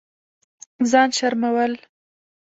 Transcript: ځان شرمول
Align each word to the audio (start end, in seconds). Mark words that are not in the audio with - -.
ځان 0.91 1.09
شرمول 1.17 1.73